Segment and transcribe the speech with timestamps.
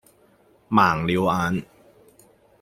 [0.67, 1.63] 盲了眼